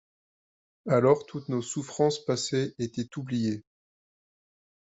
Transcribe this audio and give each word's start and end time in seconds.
Alors 0.87 1.27
toutes 1.27 1.47
nos 1.49 1.61
souffrances 1.61 2.25
passées 2.25 2.73
étaient 2.79 3.07
oubliées. 3.17 3.63